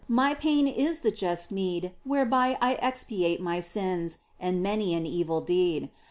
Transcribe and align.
My 0.09 0.33
pain 0.33 0.67
is 0.67 1.01
the 1.01 1.11
just 1.11 1.51
meed 1.51 1.91
Whereby 2.05 2.57
I 2.59 2.73
expiate 2.81 3.39
my 3.39 3.59
sins 3.59 4.17
And 4.39 4.63
many 4.63 4.95
an 4.95 5.05
evil 5.05 5.41
deed 5.41 5.91